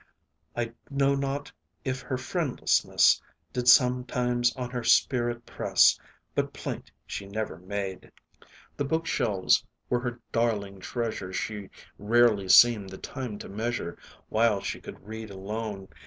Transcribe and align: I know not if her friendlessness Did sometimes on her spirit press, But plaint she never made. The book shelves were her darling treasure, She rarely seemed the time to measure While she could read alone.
I 0.55 0.73
know 0.89 1.13
not 1.13 1.51
if 1.85 2.01
her 2.01 2.17
friendlessness 2.17 3.21
Did 3.53 3.67
sometimes 3.67 4.51
on 4.55 4.71
her 4.71 4.83
spirit 4.83 5.45
press, 5.45 5.99
But 6.33 6.53
plaint 6.53 6.89
she 7.05 7.27
never 7.27 7.57
made. 7.59 8.11
The 8.77 8.83
book 8.85 9.05
shelves 9.05 9.63
were 9.91 9.99
her 9.99 10.19
darling 10.31 10.79
treasure, 10.79 11.31
She 11.31 11.69
rarely 11.99 12.49
seemed 12.49 12.89
the 12.89 12.97
time 12.97 13.37
to 13.37 13.47
measure 13.47 13.95
While 14.29 14.59
she 14.63 14.81
could 14.81 15.07
read 15.07 15.29
alone. 15.29 15.87